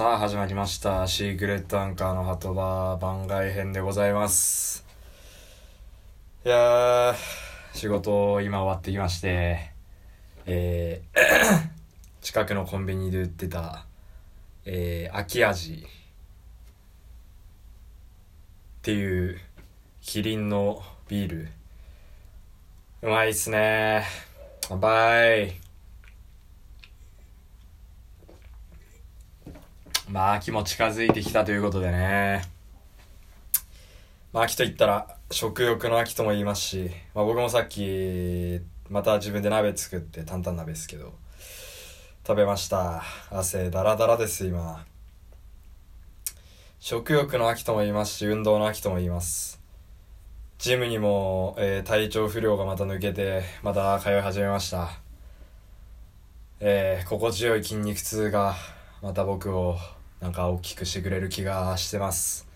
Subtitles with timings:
[0.00, 1.06] さあ始まりました。
[1.06, 4.86] シークレットアンカーの鳩場番外編でございます。
[6.42, 7.14] いや
[7.74, 9.72] 仕事今終わってきまして
[10.46, 11.68] えー
[12.24, 13.84] 近くのコンビニで売ってた
[14.64, 15.86] えー、秋味っ
[18.80, 19.38] ていう
[20.00, 21.48] キリンのビール。
[23.02, 24.06] うまいっすね。
[24.66, 25.60] 乾杯
[30.10, 32.42] まあ、秋も近づいてきたということでね。
[34.32, 41.14] まあ、秋と言ったら、食欲の秋とも言いますし、まあ僕もさっき、また自分で鍋作って、担々鍋ですけど、
[42.26, 43.04] 食べました。
[43.30, 44.84] 汗だらだらです、今。
[46.80, 49.60] 食欲の秋とも言いますし、運動の秋とも言います。
[50.58, 54.90] ジムにも、えー、体調不良がまた抜けて、また通い始めました。
[56.58, 58.56] えー、心地よい筋肉痛が、
[59.02, 59.78] また僕を
[60.20, 62.46] なんか大きくしてくれる気がしてます。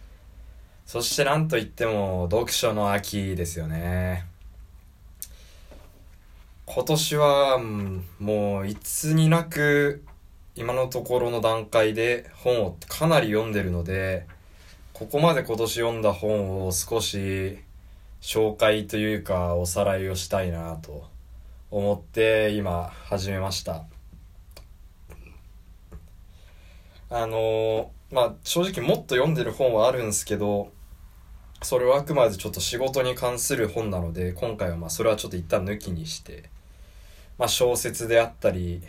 [0.84, 4.26] そしてなんといっても読書の秋ですよね。
[6.66, 7.58] 今年は
[8.18, 10.04] もういつになく
[10.54, 14.26] 今のところの段階で本をかなり読んでるので、
[14.92, 17.58] ここまで今年読んだ本を少し
[18.20, 21.08] 紹介というかおさらいをしたいなと
[21.70, 23.84] 思って今始めました。
[27.16, 30.72] あのー、まあ正直もっと読んでる本はあるんですけど
[31.62, 36.50] それはあくまでちょっと仕事に関する本なので今回はまあそれはちょっと一旦抜きにして
[37.38, 38.82] まあ小説であったり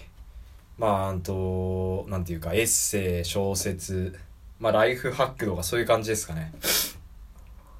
[0.79, 4.17] まああとなんていうかエッセイ小説
[4.59, 6.51] まあライフハックとかそういう感じですかね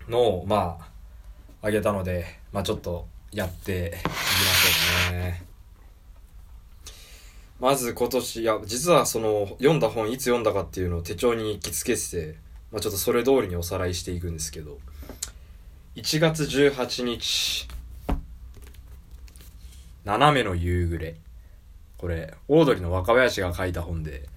[0.08, 5.55] のをまああげたのでまあちょっとやっていきましょうね。
[7.60, 12.36] まず今年、いや、実はその、読んだ本いつ読んだかっていうのを手帳に日記つけてて、
[12.72, 14.78] まあ、ちょっとそれ通りにおさらいしていくんですけど、
[15.96, 17.68] 1月18日、
[20.04, 21.16] 斜めの夕暮れ。
[21.98, 24.28] これ、オードリーの若林が書いた本で、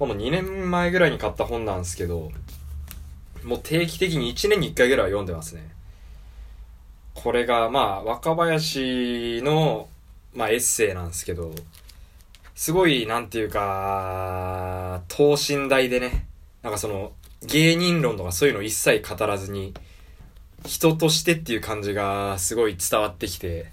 [0.00, 2.32] もう2年前ぐらいに買った本なんですけど、
[3.44, 5.70] もう定期的に1年に1回ぐらいは読んでますね。
[7.14, 9.88] これが、まあ、若林の、
[10.34, 11.54] まあ、エッセイなんですけど、
[12.56, 16.26] すごい、なんていうか、等身大でね、
[16.62, 17.12] なんかその、
[17.42, 19.74] 芸人論とかそういうの一切語らずに、
[20.64, 23.70] 人としてっていう感じがすごい伝わってきて、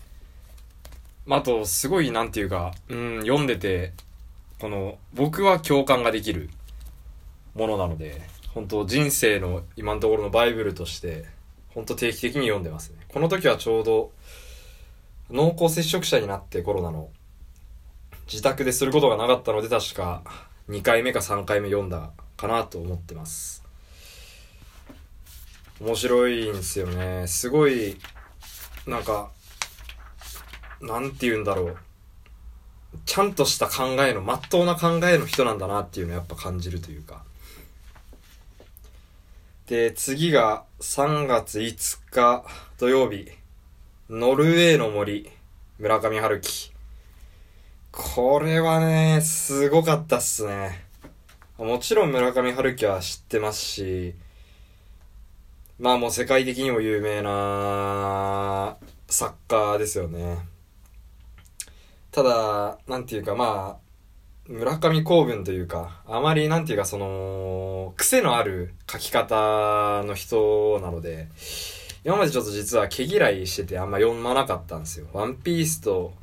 [1.26, 3.94] まあ、あと、すごい、なんていうか、うん、読んでて、
[4.60, 6.50] この、僕は共感ができる
[7.56, 11.24] ものなので、本当人生の今のところのバイブルとして、
[11.70, 12.98] 本当定期的に読んでますね。
[13.08, 14.12] この時はちょうど、
[15.32, 17.10] 濃厚接触者になってコロナの、
[18.34, 20.24] 自宅ですることがなかったので確か
[20.68, 23.64] 2回目か3回目読んだかなと思ってます。
[25.80, 27.28] 面白いんですよね。
[27.28, 27.96] すごい
[28.88, 29.30] なんか
[30.82, 31.78] なんて言うんだろう。
[33.06, 37.22] ちゃんとした考えのまっとうな考えの人なんだなっていうのをやっぱ感じるというか。
[39.68, 42.44] で次が3月5日
[42.80, 43.30] 土曜日。
[44.10, 45.30] ノルウェーの森
[45.78, 46.73] 村上春樹。
[47.96, 50.84] これはね、すごかったっすね。
[51.60, 54.16] もちろん村上春樹は知ってますし、
[55.78, 58.78] まあもう世界的にも有名な
[59.08, 60.40] 作家ですよね。
[62.10, 63.84] ただ、なんていうかまあ、
[64.48, 71.28] 村上公文というか、あまりなんていうかその、癖のある書き方の人なので、
[72.04, 75.06] 今までちょっと実は毛嫌いしててあんま読まなかったんですよ。
[75.14, 76.23] ワンピースと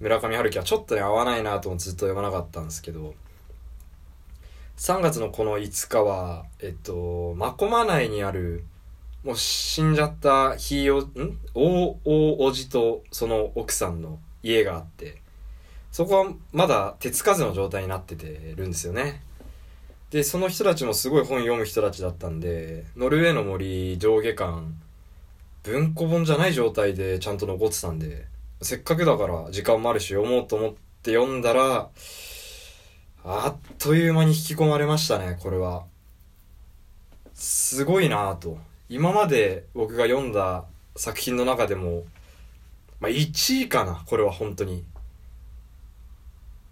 [0.00, 3.14] 村上春樹はちょっとね合わないなともずっと読まなかったんですけど
[4.76, 8.64] 3月のこの5日はえっと真駒内にある
[9.24, 11.38] もう死んじゃったひいおん？
[11.54, 15.22] 大大おじとその奥さんの家があって
[15.90, 19.22] そこはまだ手つかずの状態になっててるんですよね。
[20.10, 24.76] でその人たちもすごい本読む人たちだったんでノルウェーの森上下巻
[25.64, 28.26] 文庫本じゃない状態でちゃんと残ってたんで
[28.66, 31.88] せっかくだから時間もあるし読もうと思って読んだら、
[33.24, 35.84] あっという間に引き込まれましたね、これは。
[37.32, 38.58] すごいなぁと。
[38.88, 40.64] 今まで僕が読んだ
[40.96, 42.04] 作品の中でも、
[42.98, 44.84] まあ、1位かな、これは本当に。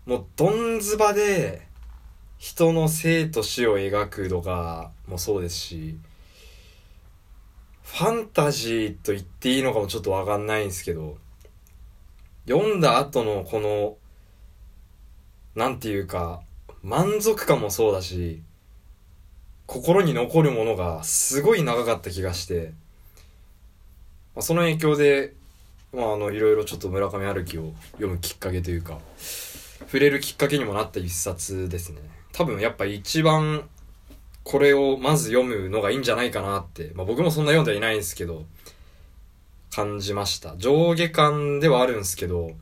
[0.05, 1.69] もう、どんずばで、
[2.38, 5.96] 人の生と死を描くとかもそうですし、
[7.85, 11.19] ファンタジーと言っていいのかもちょっとわかんないんですけど、
[12.49, 13.96] 読んだ後のこの、
[15.55, 16.43] なんていうか、
[16.82, 18.43] 満足感もそうだし、
[19.67, 22.73] 心に残るものがすごい長かった気がして、
[24.35, 25.32] まあ、その影響で、
[25.93, 28.99] まあ、あの、いろいろちょっと村上春樹を読むきっかけというか、
[29.87, 32.00] 触れるきっかけにもなった一冊ですね。
[32.32, 33.69] 多分やっぱ一番
[34.43, 38.44] これをまず読むのがいいんじゃないかなって、まあ僕もそんな読んではいないんですけど、
[39.75, 40.56] 感じました。
[40.56, 42.53] 上下巻ではあるんですけど、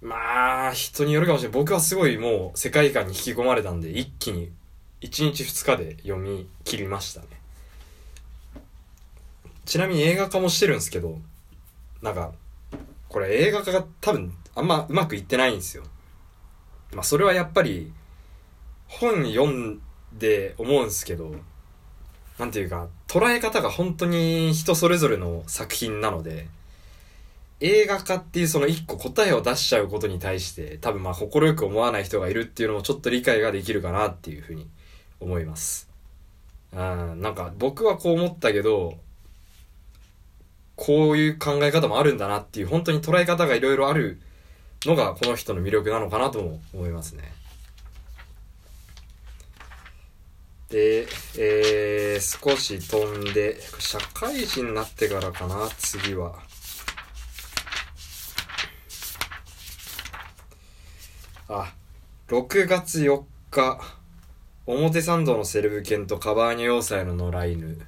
[0.00, 1.58] まあ、人によるかもしれない。
[1.58, 4.52] 僕はすごいもう世界観に引き込まれたんで、一気に
[5.00, 7.26] 1日2日で読み切りましたね。
[9.64, 11.18] ちなみに映画化もしてるんですけど、
[12.02, 12.30] なんか、
[13.08, 15.82] これ映画化が多分あんまうまくいってないんですよ。
[16.94, 17.92] まあそれはやっぱり、
[18.86, 19.80] 本読ん
[20.12, 21.34] で思うんですけど、
[22.40, 26.46] なんていうか、捉え方が本当に人それぞれの作品なので、
[27.60, 34.66] 映画化っていうその一個答えを出しちゃうことに対して多分まあ快く思わない人がいるっていうのもちょっと理解ができるかなっていうふうに
[35.20, 35.90] 思います。
[36.72, 38.96] うん、なんか僕はこう思ったけど、
[40.76, 44.18] こういう考え方もあるんだなっていう本当に捉え方がいろいろある
[44.86, 47.34] のがこの人の魅力なのかなとも思いますね。
[50.70, 56.38] で、えー、少し飛んで、社会人になってからかな、次は。
[61.48, 61.72] あ、
[62.28, 63.80] 6月4日、
[64.66, 67.86] 表参道のセレブ犬とカバーニュ要塞の野良犬。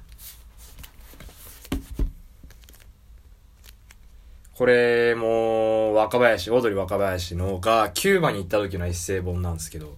[4.55, 9.95] これも、若林、オードリー若林のが、キューバに行った時のエッセイ本なんですけど、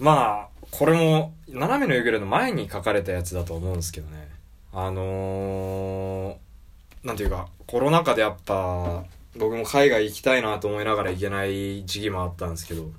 [0.00, 4.28] まあ、これも、斜めの夕暮れの前に書かれたやつだと思うんですけどね。
[4.72, 9.04] あのー、なんていうか、コロナ禍でやっぱ、
[9.36, 12.90] 僕も海外行きたいなと思いながら行けない時期もあったんですけど、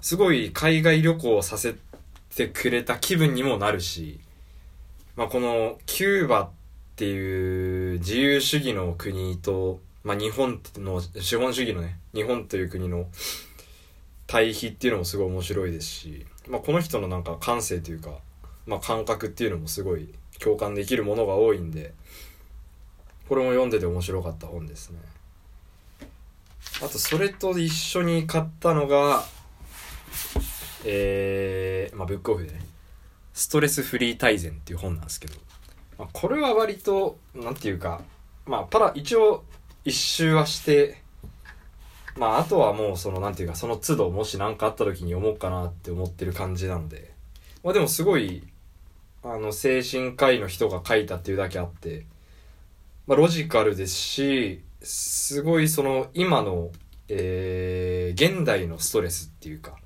[0.00, 1.76] すごい海外旅行をさせ
[2.34, 4.18] てくれた気分にもなるし、
[5.14, 6.50] まあ、このキューバっ
[6.96, 13.06] ていう自由主義の国と、まあ、日本の、資本主義のね、日本という国の
[14.26, 18.10] 対比っていうのもすごい面白いですし、まあ、この人のなんか感性というか、
[18.66, 21.94] まあ、感覚っていうのもすごい共感できるものが多いんで
[23.28, 24.98] これも読んでて面白かった本ですね。
[26.82, 29.24] あとそれと一緒に買ったのが
[30.84, 32.60] えー、まあブックオフでね
[33.32, 35.34] 「ストレスフリー大全」っていう本なんですけど、
[35.98, 38.02] まあ、これは割となんていうか
[38.44, 39.44] まあパラ一応
[39.84, 41.02] 一周はして
[42.16, 47.12] まあ、あとはもうその、なんていうか、その都度もし何かあった時に読もうかなって思ってる感じなので、
[47.62, 48.44] まあでもすごい、
[49.22, 52.06] あの、精神科医の人が書いたっていうだけあって、
[53.06, 56.70] まあロジカルですし、すごいその、今の、
[57.08, 59.76] えー、現代のストレスっていうか、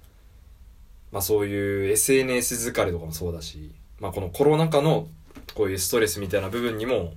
[1.10, 5.08] まあそういう SNS 疲れとかもそうだし、まあこのコロナ禍の
[5.54, 7.14] こういうストレスみたいな部分にも、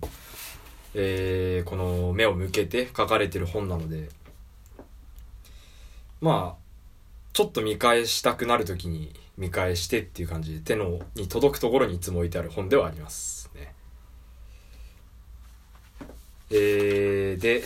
[0.93, 4.09] えー、この目を向けて書かれてる本なので、
[6.21, 6.61] まあ
[7.33, 13.73] ちょっと見返したくなる時に見返してっていう感じで手のに届くところにいつも置いてある本ではありますね。
[16.51, 17.63] えー、で、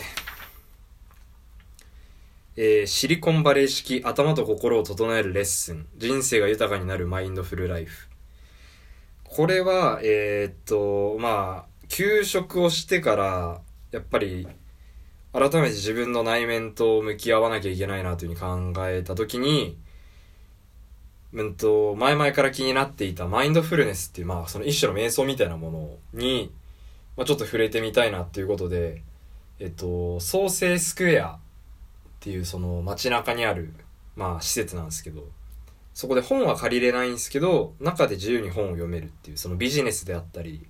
[2.56, 8.08] えー、シリコンバレー式頭と心を整えるレッスン人生が豊かになるマインドフルライフ
[9.24, 13.60] これはえー、っとまあ休職をしてから
[13.90, 14.46] やっぱり
[15.36, 19.76] 改めて自分の内面と向き合わなきゃいけないなというふうに考えた時に、
[21.34, 26.50] うんと、前々から気になっていたマインドフルネスっていう、まあ、その一種の瞑想みたいなものに、
[27.18, 29.02] まあ、ちょっと触れてみたいなっていうことで、
[29.60, 31.38] えっと、創生スクエアっ
[32.20, 33.74] ていうその街中にある、
[34.16, 35.22] まあ、施設なんですけど、
[35.92, 40.66] そこで本は借りれないんですけど、中で自由に本を読めるっていう、そのビジネスであったり、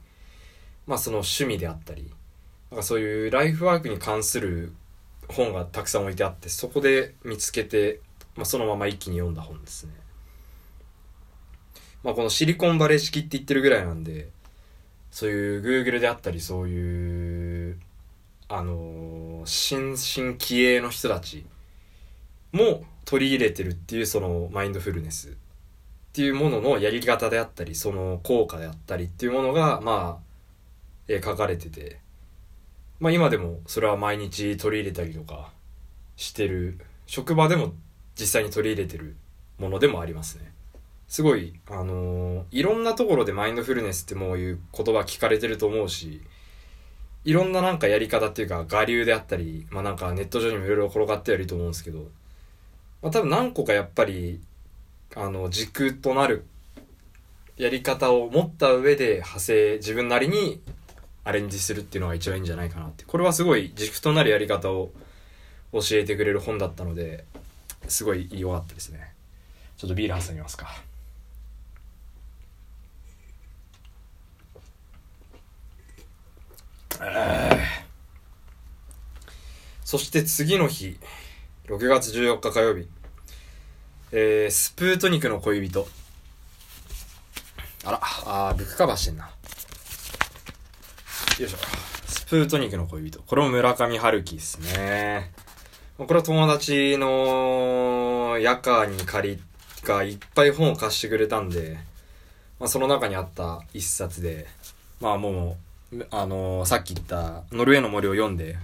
[0.89, 2.13] まあその趣味であったり、
[2.71, 4.73] なんかそういうライフワークに関する
[5.29, 8.01] 本がたくさん置いてあってそこで見つけて、
[8.37, 9.93] まあ、そのまま一気に読んだ本ですね。
[12.03, 14.29] まあ、このシリコンバレー式って言ってるぐらいなんで
[15.11, 17.81] そういう Google であったりそういう
[18.49, 21.45] あのー、新進気鋭の人たち
[22.53, 25.33] も取り入れてるっていうそのマインドフルネスっ
[26.13, 30.23] ていうもののやり方であったりその効果であったりっていうものがまあ、
[31.09, 31.99] えー、書かれてて
[33.01, 35.51] まあ今でもそれは毎日取り入れたりとか
[36.17, 36.79] してる。
[37.07, 37.73] 職場でも
[38.19, 39.15] 実際に取り入れてる
[39.59, 40.53] ものでもありますね。
[41.07, 46.21] すごいあのー、いろんなところでマインドフルネスってもういう言葉聞かれてると思うし
[47.25, 52.09] いろんななんかやり方っていうか我流であったりまあなんかネット上にもいろいろ転がってはいると思うんですけど
[53.03, 54.41] まあ、多分何個かやっぱり
[55.15, 56.45] あの軸となる
[57.57, 60.61] やり方を持った上で派生自分なりに
[61.27, 63.05] アレンジするっていうのが一番いいんじゃないかなって。
[63.05, 64.93] これはすごい軸となるやり方を
[65.73, 67.25] 教えてくれる本だったので
[67.89, 69.13] すごい良かったですね。
[69.77, 70.69] ちょっとビール挟みますか。
[79.85, 80.97] そして次の日
[81.67, 82.89] 6月14日火曜日。
[84.13, 85.89] えー、スプートニクの恋人。
[87.85, 89.29] あらあブックカバーしてんな。
[91.39, 91.59] よいしょ
[92.07, 95.33] スプートニクの恋人これも村上春樹ですね
[95.99, 99.43] これは友達の夜間に借り
[99.85, 101.77] がいっぱい本を貸してくれたんで、
[102.59, 104.47] まあ、その中にあった一冊で、
[105.01, 105.59] まあも
[105.93, 108.57] う、あのー、さっき言ったノルウェーの森を読んで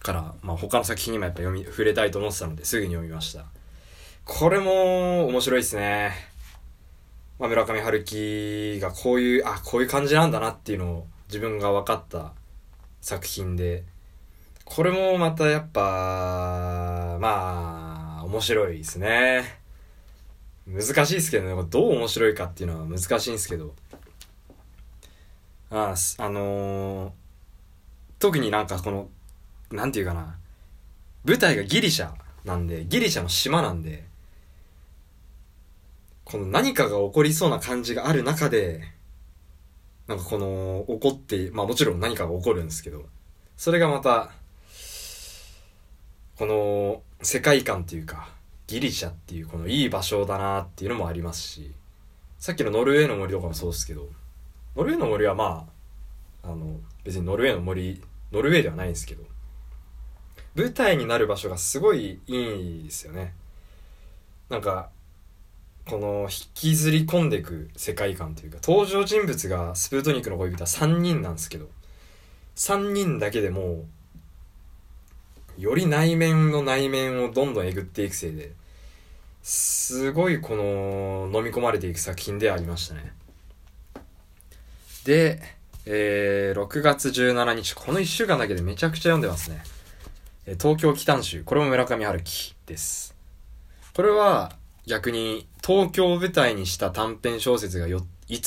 [0.00, 3.44] から、まあ他の作品にもやっぱ読み、触れたいと思ってたのですぐに読みました。
[4.24, 6.12] これも面白いですね。
[7.38, 12.32] まあ村上春樹がこういう、あ、こういう感じなんだなっていうのを自分が分かった
[13.00, 13.84] 作品で、
[14.64, 19.60] これもまたやっぱ、まあ、面白いですね。
[20.66, 23.74] 難しいですけどね、どう面白いかっていうのは難しいんですけど。
[25.70, 27.12] ああ、のー、
[28.18, 29.08] 特になんかこの、
[29.70, 30.38] なんていうかな、
[31.24, 32.12] 舞台がギリシャ
[32.44, 34.06] なんで、ギリシャの島なんで、
[36.24, 38.97] この何かが起こりそうな感じがある中で、
[40.08, 43.04] なんかこの、起こって、まあもちろん何かが起こるんですけど、
[43.56, 44.30] それがまた、
[46.36, 48.30] この世界観っていうか、
[48.66, 51.72] ギリシャっていうこのいい場所だなっていうのもありますし、
[52.38, 54.08] さっきのノルウェーの森とかもそうですけど、
[54.76, 55.68] ノルウェーの森はま
[56.42, 59.24] あ、あの、別にノルウェーの森、ノルウェーではないんですけど、
[60.54, 63.34] 舞台になる場所がすごいいいですよね。
[64.48, 64.90] なんか、
[65.88, 71.68] この引きずり込んでいく世界観というか、登場人物がスプートニクの恋人は3人なんですけど、
[72.56, 73.84] 3人だけでも
[75.56, 78.52] より内面の内面をどんどんえぐっていくせいで、
[79.42, 83.12] すごいこの飲み込まれていく作品でありましたね。
[85.04, 85.40] で、
[85.86, 89.62] えー、6月17日、この1週間だけでめちゃくちゃ読んでますね。
[90.60, 93.16] 東京奇譚集、これも村上春樹です。
[93.94, 94.52] これは
[94.88, 98.02] 逆に東京を舞台にした短編小説が5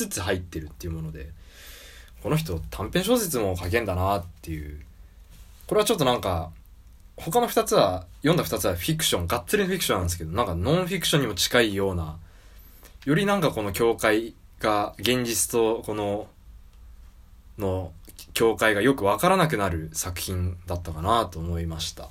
[0.10, 1.30] つ入ってるっていうもので、
[2.22, 4.82] この人短編小説も書けんだなっていう。
[5.68, 6.52] これはちょっとなんか
[7.18, 12.18] 他の2つは、読んだ2つはフィクション、がっつりフィクションなんですけど、なんかノンフィクションにも近いような、
[13.06, 16.28] よりなんかこの境界が、現実とこの、
[17.60, 17.92] の
[18.34, 22.10] 境界がよくわからなくなる作品だったかなと思いました。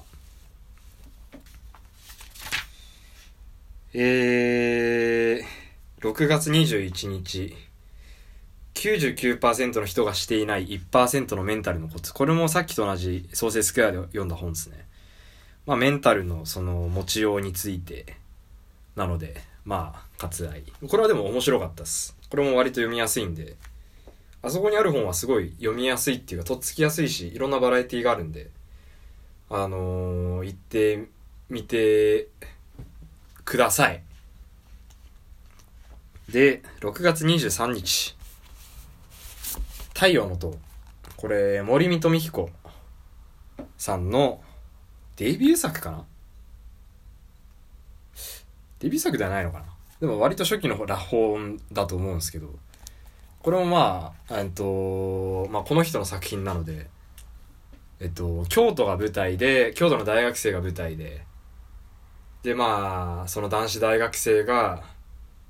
[3.93, 7.57] えー、6月21日、
[8.75, 12.15] 99%の人がしていない1%のメンタルのコツ。
[12.15, 14.87] これもさっきと同じ創生スクエアで読んだ本ですね。
[15.67, 18.15] まあ、メンタルのその持ちようについて
[18.95, 20.63] なので、まあ、割愛。
[20.89, 22.17] これはでも面白かったです。
[22.31, 23.57] これも割と読みやすいんで、
[24.41, 28.51] あそこにある本はすごい読みやすいっていうか、とっつきやすいし、いろんなバラエティがあるんで、
[29.49, 31.09] あのー、行って
[31.49, 32.29] みて
[33.45, 34.03] ください。
[36.29, 38.17] で、6月23日、
[39.95, 40.57] 太陽の塔。
[41.17, 42.51] これ、森見富彦
[43.77, 44.41] さんの
[45.17, 46.05] デビュー作かな？
[48.79, 49.67] デビュー作ではないのかな？
[50.01, 52.55] でも割と初期のラ本だと思うんですけど、
[53.41, 56.89] これもまあ、えっと、まあこの人の作品なので、
[57.99, 61.25] えっと、京都が舞台で、京都の大学生が舞台で、
[62.43, 64.83] でまあ、その男子大学生が、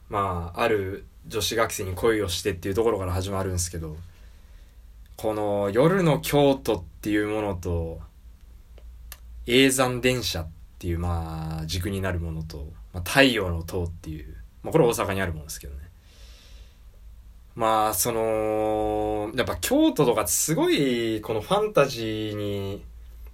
[0.08, 3.96] まあ、ある女子学生に恋をしてっていうところから始まるんですけど、
[5.16, 8.00] この夜の京都っていうものと、
[9.46, 15.80] 永山電車っていう、まあ、軸になるものと、まあ、太陽の塔っていう、まあ、これ大阪にあるものですけどね。
[17.54, 22.82] まあ、その、やっぱ京都とかすごい、このファンタジーに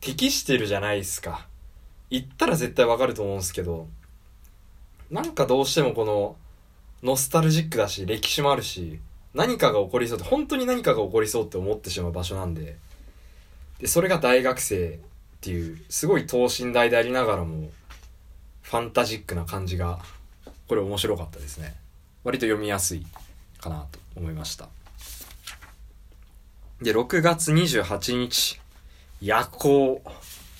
[0.00, 1.46] 適してるじゃないですか。
[2.10, 3.88] 行ったら絶対わかると思うんですけど、
[5.10, 6.36] なんかどうしてもこの、
[7.02, 9.00] ノスタルジックだし、歴史もあるし、
[9.34, 12.76] 何かが起こりそうって、本当に何かが起こりそうって思ってしまう場所なんで、
[13.80, 14.98] で、それが大学生
[15.36, 17.70] っていうすごい等身大でありながらも
[18.62, 20.00] ファンタジックな感じが
[20.66, 21.76] これ面白かったですね。
[22.24, 23.06] 割と読みやすい
[23.60, 24.68] かなと思いました。
[26.82, 28.60] で6月28日
[29.20, 30.02] 夜行。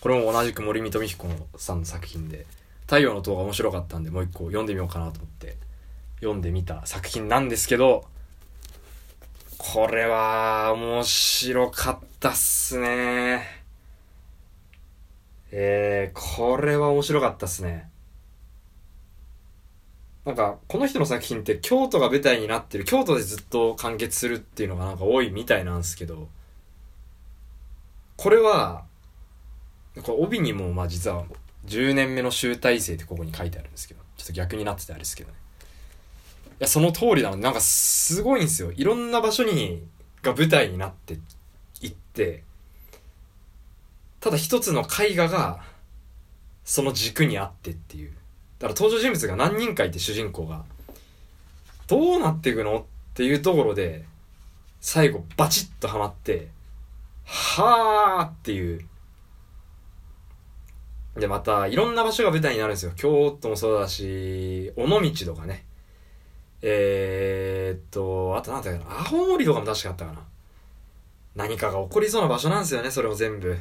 [0.06, 2.46] これも同じく森見富彦さんの作品で
[2.82, 5.56] 太陽の塔が面白かったんでもう一個読んでみようかなと思って
[6.20, 8.04] 読んでみた作品なんですけど
[9.58, 13.64] これは面白かったっすね。
[15.50, 17.90] えー、これは面白かったっすね。
[20.24, 26.28] なんか、この人の作品って京都が舞台になってる、京都でずっと完結するっていうのがなんか多いみたいなんですけど、
[28.16, 28.84] これは、
[30.02, 31.24] これ帯にもまあ実は
[31.66, 35.36] 10年目の集大成ってここに書いてあるんですけど、ちょっと逆になっててあれですけどね。
[36.48, 37.36] いや、その通りなの。
[37.36, 38.72] なんかすごいんですよ。
[38.72, 39.86] いろんな場所に、
[40.22, 41.18] が舞台になって
[41.82, 42.42] いって、
[44.20, 45.62] ただ一つの絵画が、
[46.64, 48.12] その軸にあってっていう。
[48.58, 50.64] だから登場人物が何人かいて主人公が、
[51.86, 52.84] どうなっていくのっ
[53.14, 54.04] ていうところで、
[54.80, 56.48] 最後バチッとはまって、
[57.24, 58.86] はーっていう。
[61.16, 62.92] で、また、いろんな場所が舞台になるんですよ。
[62.94, 65.64] 京都もそうだし、尾道とかね。
[66.60, 70.20] えー、っと、あとなんだっけな、青森とかも確かあったかな。
[71.34, 73.56] 何かが起こりそうな場所なんですよね、それも全部。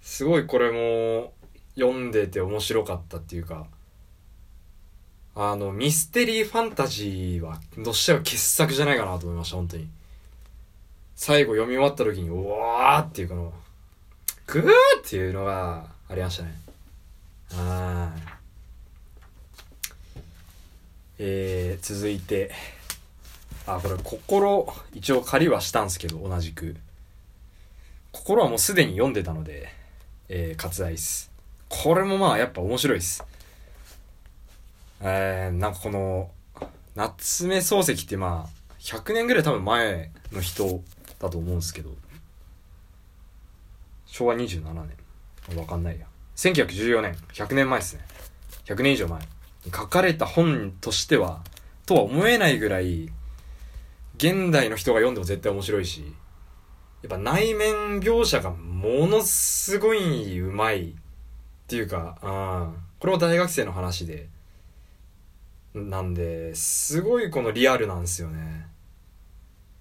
[0.00, 1.32] すごいこれも、
[1.74, 3.66] 読んでて面白かったっていうか、
[5.34, 9.88] あの、ミステリーファンタジーは、どうしては傑作じゃないかなと思いました、本当に。
[11.16, 13.52] 最後読み終わった時に、うわーっていうこの、
[14.46, 16.54] グーっていうのがありましたね。
[17.52, 18.20] はい。
[21.20, 22.50] えー、続いて、
[23.64, 26.74] あ、これ、心、一応借りはしたんですけど、同じく。
[28.10, 29.68] 心はもうすでに読んでたので、
[30.28, 31.30] えー、割愛っす。
[31.68, 33.24] これもまあやっぱ面白いです。
[35.00, 36.32] えー、なんかこの、
[36.96, 40.82] 夏目漱石ってまあ、100年ぐらい多分前の人
[41.20, 41.90] だと思うんですけど、
[44.06, 44.99] 昭和27年。
[45.56, 46.06] わかんないや。
[46.36, 48.04] 1914年、100年前ですね。
[48.66, 49.20] 100年以上前
[49.64, 51.42] 書かれた本としては、
[51.86, 53.10] とは思えないぐらい、
[54.16, 56.14] 現代の人が読んでも絶対面白いし、
[57.02, 60.94] やっぱ内面描写がものすごいうまいっ
[61.66, 64.28] ていうか、うん、これも大学生の話で、
[65.74, 68.66] なんで、すごいこのリアルなんですよね。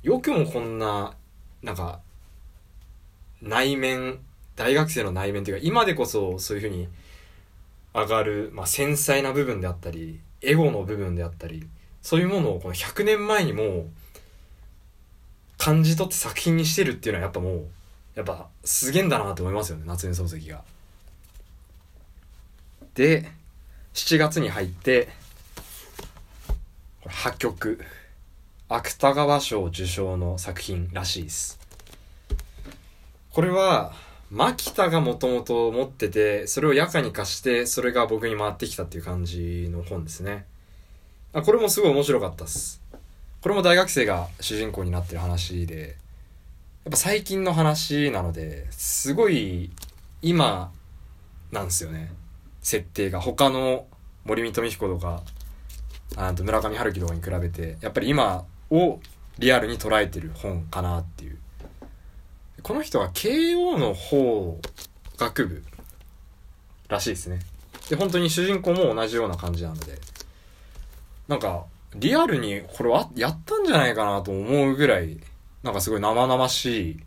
[0.04, 1.16] よくもこんな、
[1.62, 2.00] なんか、
[3.42, 4.20] 内面、
[4.60, 6.90] 大学生の内面っていうか、今でこそそういうふうに
[7.94, 11.66] 上がる、まあ、繊細な部分であったり、エゴの部分であったり、
[12.02, 13.86] そういうものをこの100年前にも
[15.58, 17.68] 感じ取って作品にしてるっていうのはやっぱもう、
[18.16, 20.62] やっぱすげえんだなと思いますよね、夏目漱石が。
[22.96, 23.32] で、
[23.94, 25.08] 7月に入って、
[27.02, 27.80] これ破局。
[28.68, 31.60] 芥川賞受賞の作品らしいです。
[33.32, 33.94] これは、
[34.32, 40.46] 牧田がもともと持ってて、それを夜間に貸して、それが僕に回ってきたっていう感じの本ですね。
[41.34, 42.82] あこれもすごい面白かったっす。
[43.42, 45.98] これも大学生が主人公になってる話で、
[46.86, 49.72] やっぱ最近の話なので、すごい
[50.22, 50.72] 今
[51.52, 52.12] なんですよね。
[52.62, 53.88] 設定が他の
[54.26, 55.24] 森見富彦とか
[56.16, 59.00] あと村上春樹とかに比べてやっぱり今を
[59.38, 61.38] リアルに捉えてる本かなっていう
[62.62, 64.60] この人は慶応の法
[65.18, 65.64] 学部
[66.88, 67.40] らしいですね。
[67.90, 70.00] で本当に主人公も同じような感じなので。
[71.30, 75.20] なんかリアルにこれはやったんじゃないかなと思うぐらい
[75.62, 77.00] なんかすごい生々し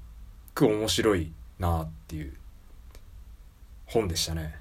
[0.54, 2.32] く面白いなっていう
[3.86, 4.54] 本でしたね。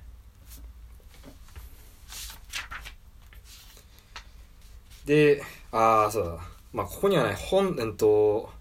[5.05, 6.37] で、ああ、そうだ。
[6.73, 8.51] まあ、ここにはね、本、えっと、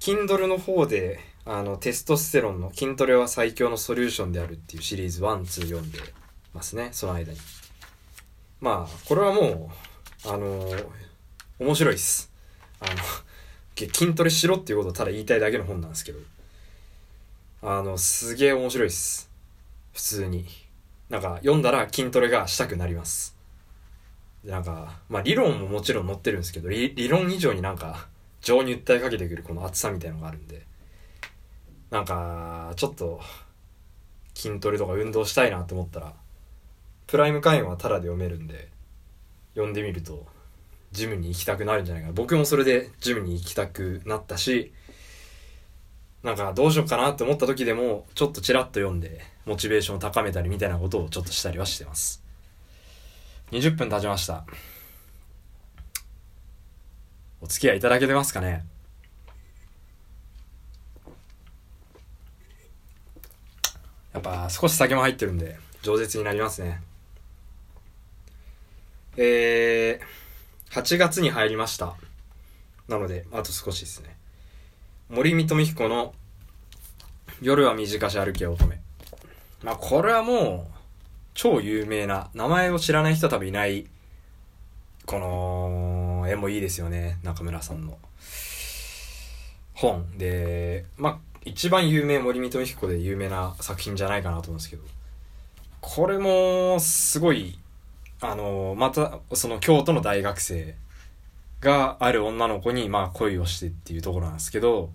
[0.00, 5.98] Kindle の方で、あの、テストステロンの筋トレは最強のソリューションであるっていうシリーズ1、2読んで
[6.54, 7.38] ますね、その間に。
[8.60, 9.70] まあ、これはも
[10.24, 10.68] う、あの
[11.58, 12.30] 面白いっす。
[12.80, 12.90] あの、
[13.76, 16.18] 筋トレしろっていうことをただ言いたいだけの本なんですけど、
[17.62, 19.30] あの、すげえ面白いっす。
[19.92, 20.46] 普通に。
[21.08, 23.36] なんか、読んだら筋トレがしたくなります。
[24.44, 28.08] なんか、まあ理論ももちろん載ってるんですけど、理論以上になんか、
[28.40, 30.66] 情に訴えかけてくるこの熱さみたいのがあるんで、
[31.90, 33.20] なんか、ちょっと、
[34.34, 36.14] 筋トレとか運動したいなと思ったら、
[37.06, 38.68] プライム会員はタダで読めるんで、
[39.54, 40.26] 読んでみると、
[40.92, 42.14] ジムに行きたくなるんじゃないかな。
[42.14, 44.72] 僕もそれでジムに行きたくなったし、
[46.22, 52.22] なんかどうしようかなって思った時でも、ちょっとチラッと読んで、モチベーションを高めたりみたいなことをちょっとしたりはしてます。
[53.52, 54.44] 20分経ちました。
[57.40, 58.64] お付き合いいただけてますかね？
[64.12, 66.82] やっぱ少し酒も入ってるんで、饒舌になりますね。
[69.16, 71.94] えー、8月に入りました。
[72.88, 74.16] なので、あと少しですね。
[75.08, 76.14] 森見富彦の
[77.40, 78.76] 夜は短し歩け乙女。
[79.62, 80.72] まあ、これはもう、
[81.34, 83.86] 超有名な、名前を知らない人多分いない、
[85.06, 85.87] この、
[86.28, 87.98] 絵もいいですよね、中村さんの。
[89.74, 94.82] 本で、まあ、一番有名、森見富彦で有名な作品じゃないかなと思うんですけど、
[95.80, 97.58] これも、すごい、
[98.20, 100.74] あの、また、その京都の大学生
[101.60, 104.90] がある女の子に、まあ、恋をしてっていうところなんですけど、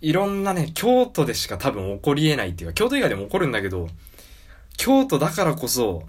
[0.00, 3.88] いろんなね、京都でしか多分起こり得ないっていうか、京都以外でも起こるんだけど、
[4.76, 6.08] 京都だからこそ、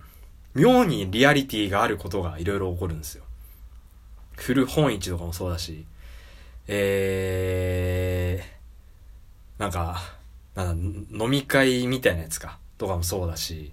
[0.55, 3.23] 妙にリアリティがあることがいろいろ起こるんですよ。
[4.35, 5.85] 古本市とかもそうだし、
[6.67, 10.01] えー、なんか、
[10.55, 13.71] なんだ飲み会みたいなやつか、とかもそうだし、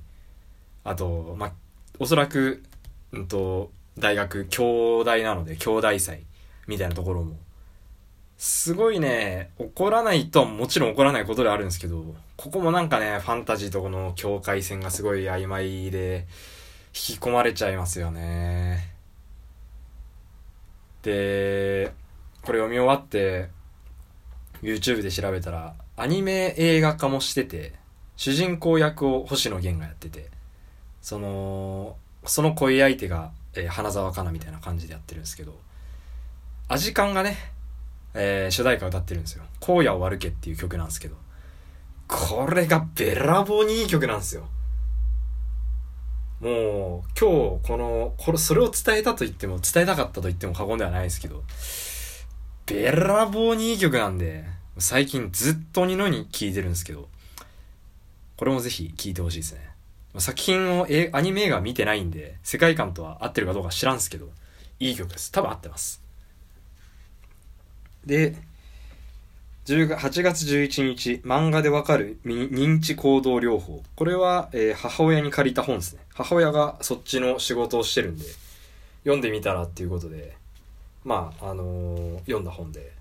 [0.85, 1.53] あと、まあ、
[1.99, 2.63] おそらく、
[3.13, 6.23] うんと、大学、兄弟なので、兄弟祭
[6.67, 7.37] みたいなところも、
[8.39, 16.27] すごいね、怒らないとはもちろん怒らないことであるんですけど、ここもなんかね、ファンタジーとこの境界線がすごい曖昧で、
[16.93, 19.00] 引き込まれちゃいますよね。
[21.03, 21.93] で、
[22.43, 23.49] これ読み終わって、
[24.63, 27.73] YouTube で調べたら、アニメ映画化もしてて、
[28.17, 30.29] 主人公役を星野源がやってて、
[31.01, 35.59] その、その恋相手が、えー花澤香菜みたいな感じでやってるんですけど、
[36.69, 37.37] アジカンがね、
[38.15, 39.45] えー主題歌歌ってるんですよ。
[39.61, 41.17] 荒野を悪けっていう曲なんですけど、
[42.07, 44.49] これがべらぼうにいい曲なんですよ。
[46.41, 51.43] もう、今日、この、これ、それを伝えたと言っても、伝えたかったと言っても過言ではないですけど、
[52.67, 54.45] べらぼうにいい曲なんで、
[54.79, 57.09] 最近ずっと鬼のように聴いてるんですけど、
[58.37, 59.71] これもぜひ聴いてほしいですね。
[60.19, 64.31] 作品をえアニメ映画見てないんで、世界観とは合ってるかどうか知らんすけど、
[64.79, 65.31] いい曲です。
[65.31, 66.03] 多分合ってます。
[68.07, 68.35] で、
[69.67, 73.83] 8月11日、漫画でわかる認知行動療法。
[73.95, 76.01] これは、えー母親に借りた本ですね。
[76.25, 78.25] 母親がそっちの仕事をしてるんで、
[79.05, 80.37] 読んでみたらっていうことで、
[81.05, 82.93] まあ、あのー読んだ本で、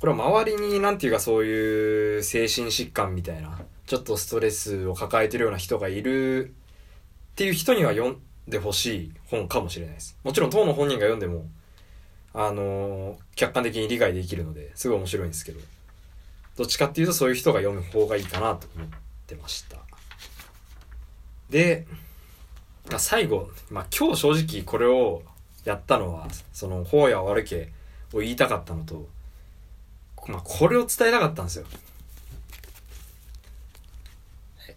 [0.00, 6.52] これは周りになんていうかそういう精神疾患みたいな、ちょっとストレスを抱えてるような人がいるっ
[7.36, 10.18] ていう人には読んでほしい本かもしれないです。
[10.24, 11.46] もちろん当の本人が読んでも、
[12.34, 15.60] あのー客観的に理解できるので、すごい面白いんですけど、
[16.56, 18.88] どっちかっていうとそういう人が読む方がいいかなと思っ
[19.26, 19.76] てました。
[21.48, 21.86] で、
[22.90, 25.22] まあ最後、まあ今日正直これを
[25.64, 27.72] やったのは、その、荒野悪け
[28.12, 29.08] を言いたかったのと、
[30.28, 31.66] まあこれを伝えたかったんですよ。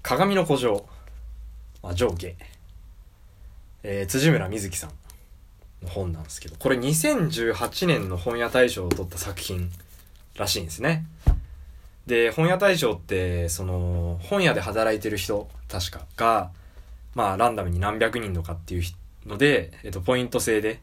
[0.06, 0.88] 鏡の古城、
[1.82, 2.36] まあ、上下、
[3.82, 4.92] えー、辻村瑞希さん
[5.84, 9.72] の本なんですけど、これ2018年の本屋大賞を取った作品
[10.38, 11.06] らしいんですね。
[12.06, 16.52] で、本屋大賞って、その、本屋で働いてる人、確か、が、
[17.16, 18.84] まあ、ランダムに何百人とかっていう
[19.26, 20.82] ので、えっと、ポイント制で、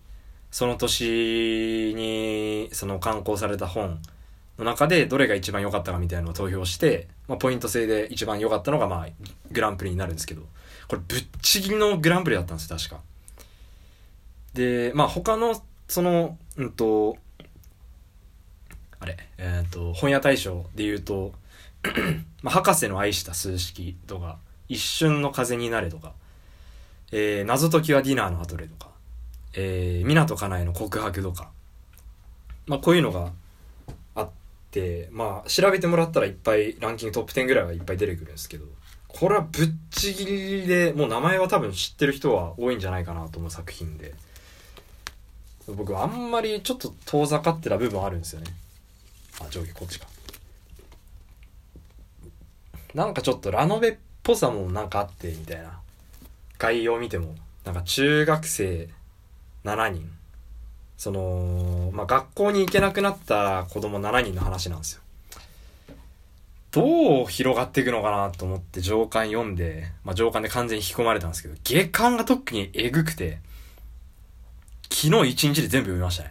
[0.51, 4.01] その年に、その刊行された本
[4.59, 9.07] の中で、どれが一番良かったかみたいなのを投票して、まあ、ポイント制で一番良かったのが、まあ、
[9.51, 10.43] グランプリになるんですけど、
[10.89, 13.01] これ、ぶっちぎりのグランプリだったんですよ、確か。
[14.55, 17.17] で、まあ、他の、その、うんと、
[19.01, 21.33] あれ、えっ、と、本屋大賞で言うと、
[22.43, 26.15] まあ、博士の愛した数式とか、一瞬の風になれとか、
[27.13, 28.91] えー、謎解きはディナーのアトレとか、
[29.55, 31.51] えー、港かなえの告白とか、
[32.67, 33.33] まあ、こういうのが
[34.15, 34.31] あっ
[34.71, 38.65] て、まあ、調べてもらったらいっぱい、ランキングトップ10ぐらいはいっぱい出てくるんですけど、
[39.09, 44.15] これはぶっちぎりで、もう名前は多分知ってる人は多いんじゃないかなと思う作品で、
[45.69, 48.47] 僕あんまりちょっと遠ざかってた部分あるんですよね。
[49.39, 50.07] あ、上下こっちか。
[52.95, 55.82] なんかちょっとラノベっぽさもなんかあって、みたいな。
[56.63, 58.89] 概要見ても、なんか中学生
[59.65, 60.09] 7人。
[60.97, 65.03] その、まあ、学校に行けなくなった子供7人の話なんですよ。
[66.71, 73.41] どう広がっていくのかなと思って上巻読んで、まあ、上巻で完全に引き込まれたんですけど、下巻が特にえぐくて、
[74.89, 76.31] 昨日一日で全部読みましたね。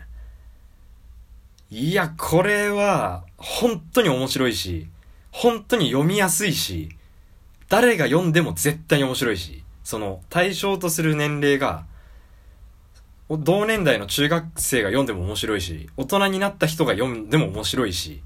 [1.70, 4.88] いや、これは、本当に面白いし、
[5.32, 6.96] 本当に読みやすいし、
[7.68, 11.86] 誰が読んでも絶対に面白いし、その、対象とする年齢が、
[13.30, 18.24] 同年代の中学生が読んでも面白いし、大人になった人が読んでも面白いし、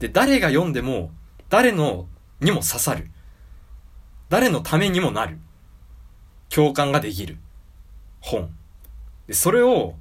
[0.00, 1.12] で、誰が読んでも、
[1.48, 2.08] 誰の
[2.40, 3.10] にも刺さる。
[4.28, 5.38] 誰のためにもなる。
[6.48, 7.38] 共感ができる。
[8.20, 8.50] 本。
[9.26, 9.94] で、それを、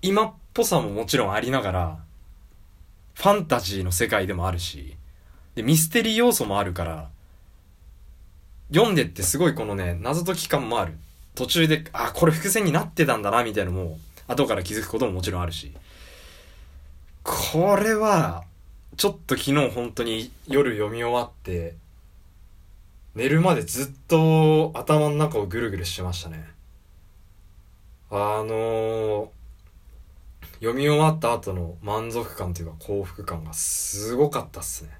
[0.00, 1.98] 今っぽさももちろんありながら、
[3.14, 4.96] ファンタジーの世界でもあるし、
[5.54, 7.10] で、ミステリー要素もあるから、
[8.72, 10.94] 読んでってすごいこのね、謎解き感もある。
[11.34, 15.72] 途中で、あ、これ伏線になってたんだな、みたいなのも、後から気づくことももちろんあるし。
[17.22, 18.44] これは、
[18.96, 21.74] ちょっと昨日本当に夜読み終わって、
[23.14, 26.44] 寝るまでずっと頭の中をぐるぐるしてましたね。
[28.10, 29.28] あのー、
[30.60, 34.90] 読み終わった後の満足感というか幸福感がすごかったっすね。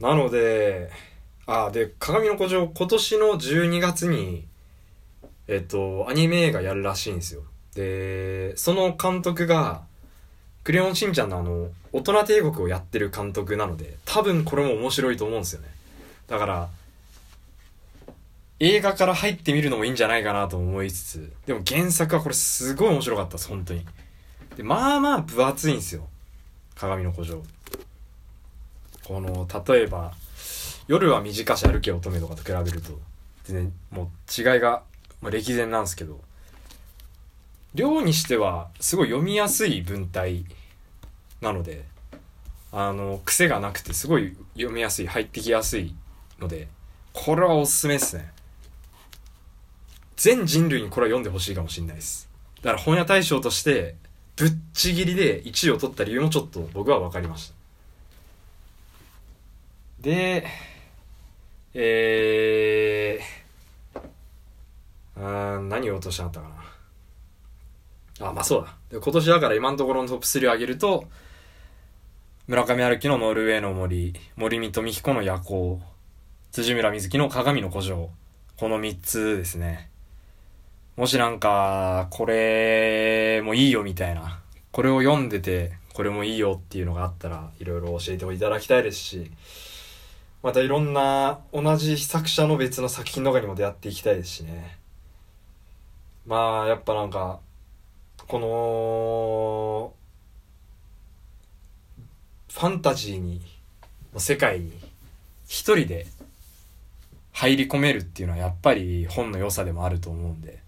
[0.00, 0.90] なので、
[1.46, 4.44] あ、で、鏡の古城、今年の12月に、
[5.48, 7.42] えっと、アニメ映画やるらしいんですよ。
[7.74, 9.82] で、その監督が、
[10.64, 15.68] クレヨンしんちゃんのあの、大人帝国をやってる監督なので、多分これも面白いと思うんですよね。
[16.26, 16.68] だから、
[18.58, 23.86] 映画から入ってみるのもいいんじゃないかなと思いつつ、でも原作はこれすごい面白かったです、本当に。
[24.56, 26.08] で、まあまあ分厚いんですよ。
[26.74, 27.42] 鏡の古城。
[29.06, 30.12] この、例えば、
[30.88, 32.98] 夜は短し歩け乙女とかと比べると、
[33.44, 34.82] 全然もう違いが、
[35.22, 36.20] まあ、歴然なんですけど、
[37.72, 40.44] 量にしてはすごい読みやすい文体
[41.40, 41.84] なので、
[42.72, 45.94] あの、癖がなくてすごい読みやすい、入ってきやすい
[46.40, 46.66] ので、
[47.12, 48.32] これはおすすめですね。
[50.16, 52.28] 全人類にこれは読んでほしいかもしれないです。
[52.60, 53.94] だから本屋大賞として、
[54.34, 57.55] ぶっちぎりで1位を取った理由もちょっと僕は分かりました。
[60.06, 60.46] で、
[61.74, 66.48] えー、あ何を落としちゃったか
[68.20, 68.28] な。
[68.28, 68.76] あ、まあそうだ。
[68.88, 71.06] で今年だから今のところのトップ3を上げると、
[72.46, 75.80] 村上春樹のノルウェーの森、森見富彦の夜行、
[76.52, 78.08] 辻村瑞希の鏡の古城、
[78.56, 79.90] この3つですね。
[80.94, 84.40] もしなんか、これもいいよみたいな、
[84.70, 89.32] これを読んでて、これもいいよっていうのがあったら、いろいろ教えていただきたいですし、
[90.42, 94.78] またいろんな同じ作者の別の作品とかにも出会っていきたいですしね。
[96.26, 97.40] まあやっぱなんか
[98.26, 99.94] この
[102.52, 103.40] ファンタジーに
[104.16, 104.72] 世界に
[105.46, 106.06] 一人で
[107.32, 110.58] 入り込めるっていうのはやっぱり本の良さでもあると思うんで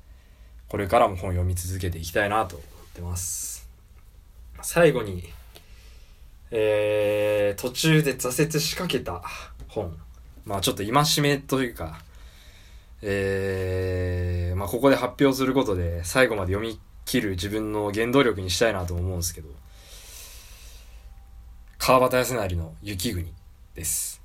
[0.69, 3.69] これからも本を読み続けていきたいなと思ってます。
[4.61, 5.33] 最後に
[6.51, 9.23] えー、途中で挫折しかけた
[9.83, 9.97] 本。
[10.45, 12.01] まあちょっと戒めというか、
[13.03, 19.49] えー、まあここで発表することで最後まで読み切る自分の原動力にしたいなと思うんですけど、
[21.79, 23.33] 川端康成の雪国
[23.75, 24.21] です。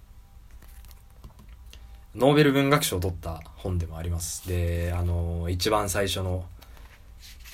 [2.16, 4.48] ノーベル文学賞を取った本でもあります。
[4.48, 6.46] で、あの、一番最初の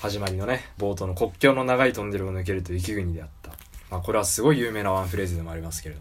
[0.00, 3.52] 始まりのね、冒頭の国境の長いトンネルを抜けると雪国であった。
[3.90, 6.00] まあこれはすごい有名なワンフレーズでもありますけれど、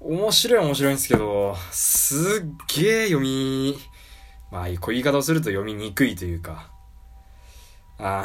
[0.00, 3.76] 面白い面白いんですけど、すっげえ読み、
[4.50, 6.70] まあ、こう言い方をすると読みにくいというか、
[7.98, 8.24] あ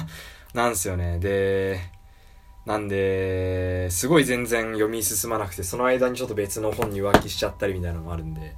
[0.54, 1.18] なんですよね。
[1.18, 1.78] で、
[2.64, 8.56] なんで、すごい全然読み進まなくて、その間にちょっと別の本に浮気しちゃったりみたいなのもあるんで、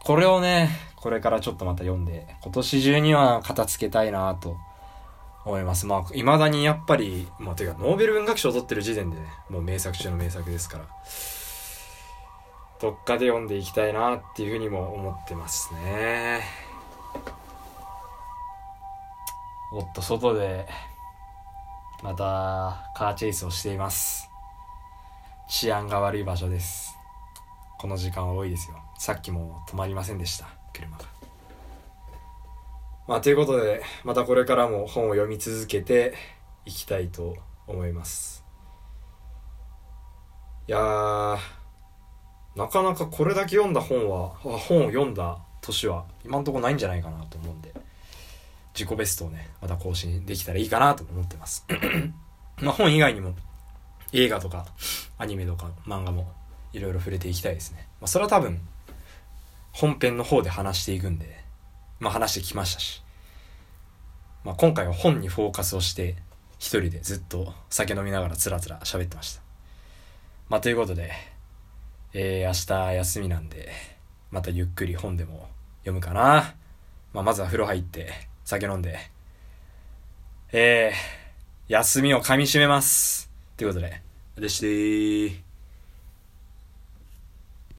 [0.00, 4.56] これをね、これからちょっとまた読んで、今年中には片付けたいなと
[5.44, 5.84] 思います。
[5.86, 10.84] まあ、未だにやっぱり、まあ、ていうか、ノーベル文学賞を取ってる時点でね、もう名作中の名作ですから、
[12.80, 16.42] どっかで読んでいきたいなっていうふうにも思ってますね。
[19.72, 20.68] おっと外で
[22.02, 24.30] またカーチェイスをしています。
[25.48, 26.96] 治安が悪い場所です。
[27.78, 28.76] この時間は多いですよ。
[28.98, 30.46] さっきも止まりませんでした。
[30.72, 31.04] 車が。
[33.06, 36.14] まあということでまたこれからも本を読み続けて
[36.64, 38.44] いきたいと思います。
[40.66, 41.63] いやー
[42.56, 47.72] なかなかこれだけ読んだ本は本を読んだ年は今んとこないんじゃないかなと思うんで
[48.74, 51.64] 自己ベストをねまた更新できたらいいかなと思ってます。
[52.60, 53.34] まあ本以外にも
[54.12, 54.66] 映画とか
[55.18, 56.30] アニメとか漫画も
[56.72, 58.60] いろいろ触れていきたいですね、まあ、それは多分
[59.72, 61.44] 本編の方で話していくんで
[61.98, 63.02] まあ話してきましたし、
[64.44, 66.16] まあ、今回は本にフォーカスをして
[66.58, 69.42] 一人でずっと酒飲みながらつらつら喋ってました。
[70.48, 71.12] まあということで
[72.16, 73.72] えー、明日休みなんで、
[74.30, 75.48] またゆっくり本でも
[75.80, 76.54] 読むかな。
[77.12, 78.12] まあ、まずは風呂入って、
[78.44, 78.98] 酒飲んで、
[80.52, 83.28] えー、休みを噛み締めます。
[83.56, 84.00] ということで、
[84.36, 85.43] でしてー。